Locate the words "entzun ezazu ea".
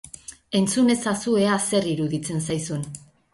0.59-1.59